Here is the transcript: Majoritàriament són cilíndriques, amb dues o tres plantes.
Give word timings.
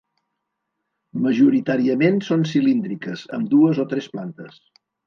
Majoritàriament 1.25 2.19
són 2.31 2.49
cilíndriques, 2.55 3.29
amb 3.39 3.57
dues 3.57 3.87
o 3.87 3.91
tres 3.95 4.15
plantes. 4.17 4.63